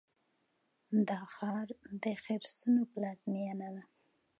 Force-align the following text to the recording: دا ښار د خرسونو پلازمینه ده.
دا 1.07 1.19
ښار 1.33 1.67
د 2.01 2.03
خرسونو 2.23 2.81
پلازمینه 2.91 3.69
ده. 3.75 3.83